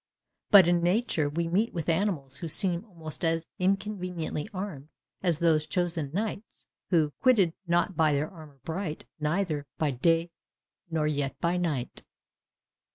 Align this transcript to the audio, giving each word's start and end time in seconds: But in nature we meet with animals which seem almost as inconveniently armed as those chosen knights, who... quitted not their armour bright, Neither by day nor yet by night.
But 0.49 0.67
in 0.67 0.81
nature 0.81 1.29
we 1.29 1.47
meet 1.47 1.75
with 1.75 1.87
animals 1.87 2.41
which 2.41 2.49
seem 2.49 2.83
almost 2.85 3.23
as 3.23 3.45
inconveniently 3.59 4.47
armed 4.51 4.89
as 5.21 5.37
those 5.37 5.67
chosen 5.67 6.09
knights, 6.11 6.65
who... 6.89 7.13
quitted 7.21 7.53
not 7.67 7.95
their 7.97 8.27
armour 8.27 8.57
bright, 8.65 9.05
Neither 9.19 9.67
by 9.77 9.91
day 9.91 10.31
nor 10.89 11.05
yet 11.05 11.39
by 11.39 11.57
night. 11.57 12.01